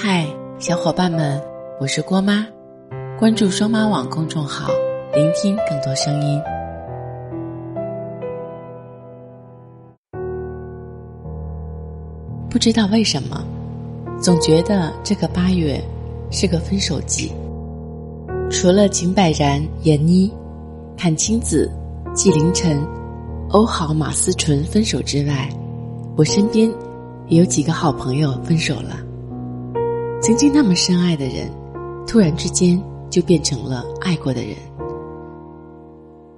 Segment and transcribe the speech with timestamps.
[0.00, 0.24] 嗨，
[0.60, 1.42] 小伙伴们，
[1.80, 2.46] 我是郭妈，
[3.18, 4.70] 关注双妈网公众号，
[5.12, 6.40] 聆听更多声音。
[12.48, 13.44] 不知道为什么，
[14.22, 15.82] 总觉得这个八月
[16.30, 17.32] 是个分手季。
[18.52, 20.32] 除了井柏然、闫妮、
[20.96, 21.68] 阚清子、
[22.14, 22.80] 纪凌尘、
[23.48, 25.48] 欧豪、马思纯分手之外，
[26.16, 26.72] 我身边
[27.26, 29.00] 也有几个好朋友分手了。
[30.20, 31.48] 曾经那么深爱的人，
[32.06, 34.56] 突然之间就变成了爱过的人。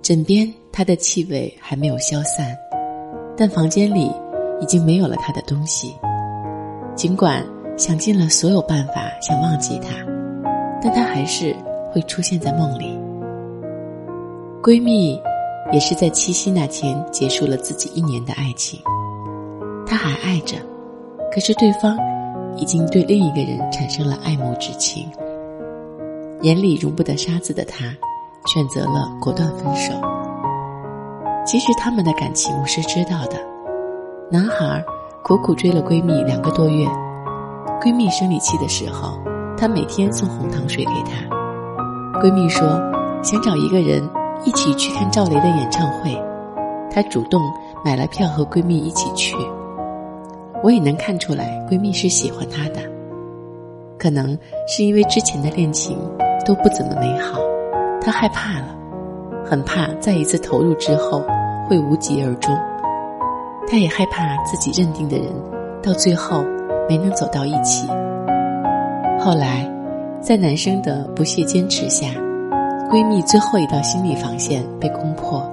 [0.00, 2.56] 枕边他的气味还没有消散，
[3.36, 4.12] 但房间里
[4.60, 5.94] 已经没有了他的东西。
[6.94, 7.44] 尽管
[7.76, 9.88] 想尽了所有办法想忘记他，
[10.80, 11.54] 但他还是
[11.92, 12.96] 会出现在梦里。
[14.62, 15.20] 闺蜜
[15.72, 18.80] 也是在七夕那天结束了自己一年的爱情，
[19.84, 20.56] 她还爱着，
[21.32, 21.98] 可是对方。
[22.56, 25.10] 已经对另一个人产生了爱慕之情，
[26.42, 27.84] 眼里容不得沙子的他，
[28.46, 29.92] 选择了果断分手。
[31.46, 33.36] 其实他们的感情我是知道的，
[34.30, 34.82] 男孩
[35.22, 36.86] 苦苦追了闺蜜两个多月，
[37.80, 39.18] 闺蜜生理期的时候，
[39.56, 42.20] 他每天送红糖水给她。
[42.20, 42.80] 闺蜜说
[43.22, 44.08] 想找一个人
[44.44, 46.16] 一起去看赵雷的演唱会，
[46.90, 47.40] 她主动
[47.84, 49.34] 买了票和闺蜜一起去。
[50.64, 52.80] 我也能看出来，闺蜜是喜欢他的，
[53.98, 55.98] 可能是因为之前的恋情
[56.46, 57.38] 都不怎么美好，
[58.00, 58.74] 她害怕了，
[59.44, 61.22] 很怕再一次投入之后
[61.68, 62.56] 会无疾而终。
[63.68, 65.26] 她也害怕自己认定的人
[65.82, 66.42] 到最后
[66.88, 67.86] 没能走到一起。
[69.20, 69.70] 后来，
[70.22, 72.08] 在男生的不懈坚持下，
[72.90, 75.46] 闺蜜最后一道心理防线被攻破，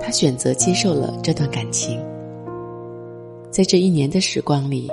[0.00, 2.00] 她选择接受了这段感情。
[3.50, 4.90] 在这一年的时光里，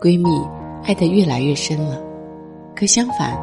[0.00, 0.42] 闺蜜
[0.84, 2.00] 爱得越来越深了，
[2.74, 3.38] 可相反，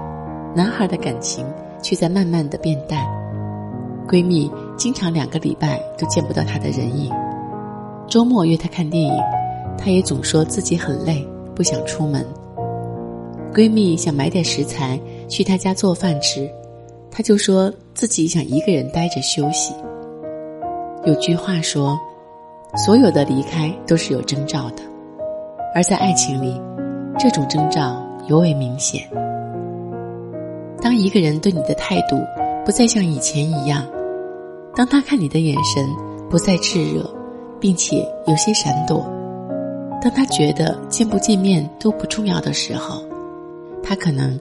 [0.55, 1.45] 男孩的感情
[1.83, 3.05] 却在慢慢的变淡。
[4.07, 7.13] 闺蜜经常两个礼拜都见不到他的人影，
[8.07, 9.13] 周末约他看电影，
[9.77, 12.25] 他也总说自己很累，不想出门。
[13.53, 16.49] 闺蜜想买点食材去他家做饭吃，
[17.11, 19.71] 他就说自己想一个人待着休息。
[21.05, 21.97] 有句话说。
[22.77, 24.83] 所有的离开都是有征兆的，
[25.73, 26.61] 而在爱情里，
[27.17, 29.01] 这种征兆尤为明显。
[30.79, 32.15] 当一个人对你的态度
[32.63, 33.83] 不再像以前一样，
[34.75, 35.89] 当他看你的眼神
[36.29, 37.03] 不再炽热，
[37.59, 39.03] 并且有些闪躲，
[39.99, 43.01] 当他觉得见不见面都不重要的时候，
[43.81, 44.39] 他可能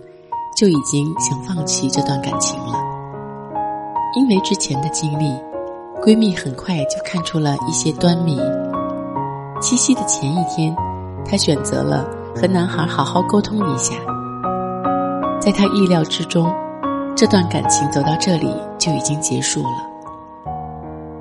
[0.58, 2.74] 就已经想放弃这段感情了，
[4.14, 5.34] 因为之前的经历。
[6.02, 8.38] 闺蜜很快就看出了一些端倪。
[9.60, 10.74] 七夕的前一天，
[11.24, 13.94] 她选择了和男孩好好沟通一下。
[15.40, 16.52] 在她意料之中，
[17.16, 19.86] 这段感情走到这里就已经结束了。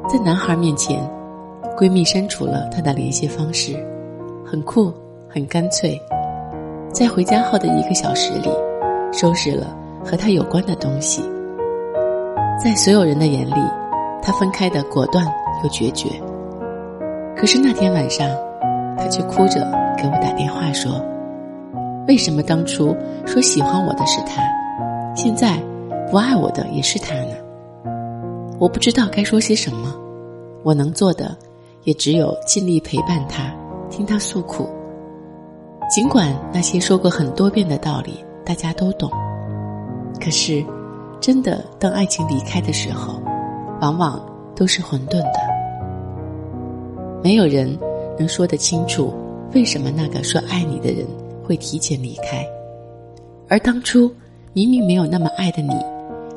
[0.08, 1.02] 在男孩面前，
[1.76, 3.74] 闺蜜删除了他的联系方式，
[4.46, 4.94] 很酷，
[5.28, 6.00] 很干脆。
[6.92, 8.50] 在回家后的一个小时里，
[9.12, 11.24] 收拾了和他有关的东西。
[12.62, 13.85] 在所有人的眼里。
[14.26, 15.24] 他分开的果断
[15.62, 16.10] 又决绝，
[17.38, 18.28] 可是那天晚上，
[18.98, 19.62] 他却哭着
[19.96, 21.00] 给我打电话说
[22.10, 22.96] ：“为什么当初
[23.28, 24.42] 说喜欢我的是他，
[25.16, 25.62] 现在
[26.10, 27.36] 不爱我的也是他呢？”
[28.58, 29.94] 我不知道该说些什么，
[30.64, 31.38] 我能做的
[31.84, 33.54] 也只有尽力陪伴他，
[33.92, 34.68] 听他诉苦。
[35.88, 39.08] 尽管那些说过很多遍的道理大家都懂，
[40.20, 40.66] 可是，
[41.22, 43.22] 真的当爱情离开的时候。
[43.82, 44.20] 往往
[44.56, 45.40] 都是混沌的，
[47.22, 47.78] 没有人
[48.18, 49.14] 能说得清楚
[49.54, 51.06] 为什么那个说爱你的人
[51.44, 52.48] 会提前离开，
[53.50, 54.10] 而当初
[54.54, 55.76] 明明没有那么爱的你，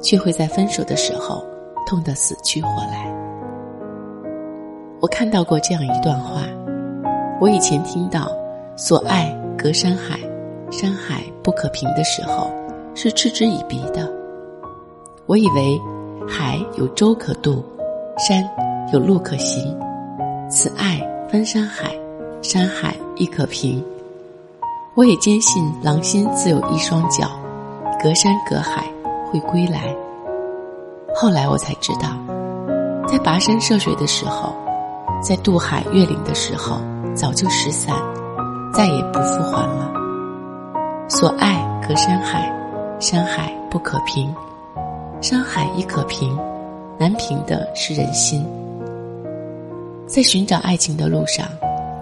[0.02, 1.44] 却会在分手的时候
[1.86, 3.06] 痛得死去活来。
[5.00, 6.42] 我看到过这样一段话：
[7.40, 8.32] 我以前听到
[8.76, 10.18] “所爱隔山海，
[10.72, 12.50] 山海不可平”的时候，
[12.96, 14.12] 是嗤之以鼻的。
[15.26, 15.80] 我以为。
[16.28, 17.64] 海有舟可渡，
[18.18, 18.48] 山
[18.92, 19.74] 有路可行，
[20.50, 21.90] 此爱分山海，
[22.42, 23.82] 山海亦可平。
[24.94, 27.30] 我也坚信狼心自有一双脚，
[28.02, 28.84] 隔山隔海
[29.30, 29.94] 会归来。
[31.14, 32.08] 后来我才知道，
[33.06, 34.52] 在跋山涉水的时候，
[35.22, 36.78] 在渡海越岭的时候，
[37.14, 37.96] 早就失散，
[38.72, 39.90] 再也不复还了。
[41.08, 41.56] 所爱
[41.88, 42.52] 隔山海，
[43.00, 44.34] 山海不可平。
[45.20, 46.38] 山海亦可平，
[46.96, 48.46] 难平的是人心。
[50.06, 51.44] 在寻找爱情的路上，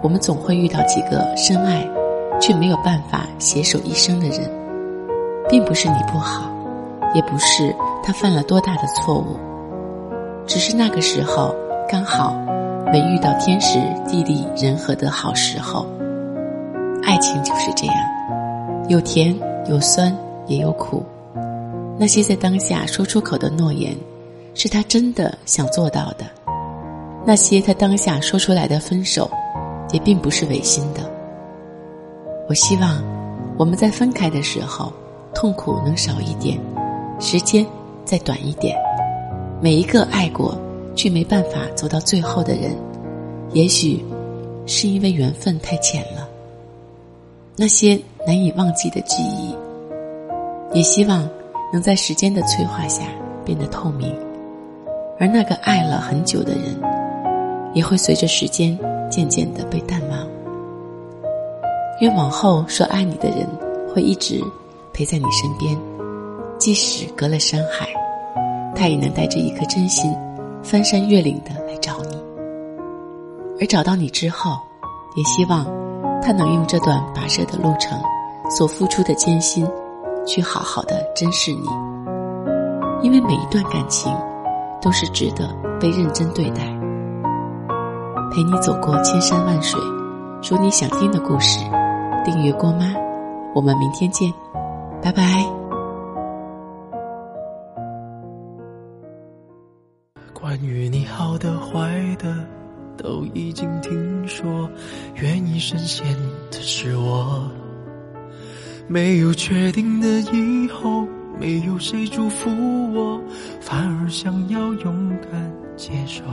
[0.03, 1.83] 我们总会遇到几个深爱
[2.39, 4.47] 却没有办法携手一生的人，
[5.49, 6.43] 并不是你不好，
[7.15, 9.35] 也不是他犯了多大的错误，
[10.45, 11.55] 只是那个时候
[11.89, 12.35] 刚好
[12.93, 15.87] 没遇到天时地利人和的好时候。
[17.03, 17.95] 爱情就是这样，
[18.89, 19.35] 有甜
[19.67, 20.15] 有酸
[20.45, 21.03] 也有苦。
[21.99, 23.97] 那些在当下说出口的诺言，
[24.53, 26.25] 是他真的想做到的；
[27.25, 29.29] 那些他当下说出来的分手，
[29.91, 31.01] 也并不是违心的。
[32.47, 33.03] 我希望
[33.57, 34.93] 我们在分开的时候，
[35.33, 36.59] 痛苦能少一点，
[37.19, 37.65] 时间
[38.05, 38.77] 再短一点。
[39.59, 40.55] 每一个爱过
[40.95, 42.77] 却没办法走到最后的人，
[43.53, 44.05] 也许
[44.67, 46.29] 是因为缘分太浅了。
[47.55, 49.55] 那些难以忘记的记忆，
[50.73, 51.27] 也希望。
[51.71, 53.03] 能在时间的催化下
[53.43, 54.15] 变得透明，
[55.19, 56.79] 而那个爱了很久的人，
[57.73, 58.77] 也会随着时间
[59.09, 60.27] 渐渐的被淡忘。
[61.99, 63.47] 愿往后说爱你的人
[63.93, 64.41] 会一直
[64.93, 65.77] 陪在你身边，
[66.57, 67.87] 即使隔了山海，
[68.75, 70.15] 他也能带着一颗真心，
[70.63, 72.17] 翻山越岭的来找你。
[73.59, 74.57] 而找到你之后，
[75.15, 75.65] 也希望
[76.21, 77.99] 他能用这段跋涉的路程
[78.49, 79.67] 所付出的艰辛。
[80.27, 81.65] 去好好的珍视你，
[83.01, 84.13] 因为每一段感情
[84.81, 85.47] 都是值得
[85.79, 86.63] 被认真对待。
[88.29, 89.79] 陪你走过千山万水，
[90.41, 91.59] 说你想听的故事。
[92.25, 92.93] 订阅郭妈，
[93.55, 94.31] 我们明天见，
[95.01, 95.23] 拜拜。
[100.33, 101.89] 关于你好的坏
[102.19, 102.35] 的
[102.97, 104.69] 都已经听说，
[105.15, 106.05] 愿意深陷
[106.51, 107.49] 的是我。
[108.89, 111.05] 没有确定的以后，
[111.39, 112.49] 没有谁祝福
[112.93, 113.21] 我，
[113.59, 116.23] 反而想要勇敢接受。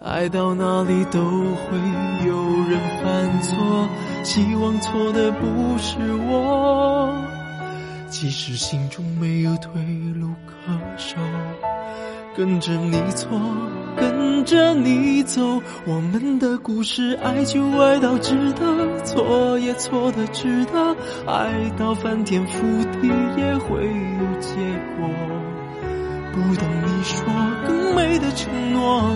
[0.00, 1.78] 爱到哪里都会
[2.26, 2.34] 有
[2.68, 3.88] 人犯错，
[4.24, 5.96] 希望错的不是
[6.28, 7.14] 我。
[8.08, 9.72] 即使心中没有退
[10.18, 11.16] 路可守，
[12.40, 13.38] 跟着你错。
[13.98, 20.96] 跟着你走，我们的故事，爱就爱到值得，错也错的值得，
[21.26, 22.58] 爱到翻天覆
[23.02, 24.54] 地也会有结
[24.96, 25.06] 果。
[26.32, 27.26] 不等你说
[27.66, 29.14] 更美的承诺，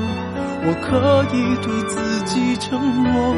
[0.66, 3.34] 我可以对自己承诺，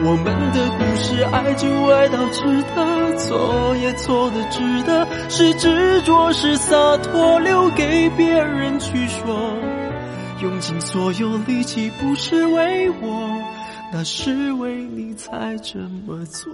[0.00, 9.52] 我们的故事，爱就爱到值得，错也错的值得，是执着是洒脱，留给别人去说。
[10.40, 13.42] 用尽所有力气，不是为我，
[13.92, 16.52] 那是为你才这么做。